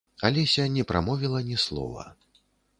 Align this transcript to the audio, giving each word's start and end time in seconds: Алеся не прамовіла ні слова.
Алеся 0.29 0.65
не 0.77 0.83
прамовіла 0.93 1.41
ні 1.53 1.57
слова. 1.67 2.11